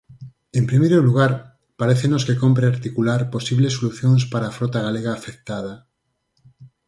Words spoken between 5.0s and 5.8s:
afectada.